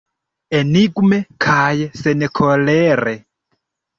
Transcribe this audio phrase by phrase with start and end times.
[0.59, 3.13] Enigme kaj senkolere.